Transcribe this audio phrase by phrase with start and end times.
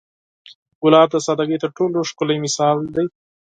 [0.81, 3.05] ګلاب د سادګۍ تر ټولو ښکلی مثال دی.